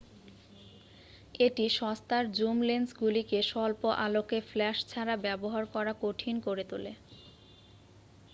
এটি 1.39 1.65
সস্তার 1.77 2.23
জুম 2.31 2.57
লেন্সগুলিকে 2.61 3.39
স্বল্প-আলোকে 3.43 4.37
ফ্ল্যাশ 4.49 4.77
ছাড়া 4.87 5.15
ব্যবহার 5.25 5.63
করা 5.73 5.93
কঠিন 6.03 6.35
করে 6.45 6.63
তোলে 6.63 6.91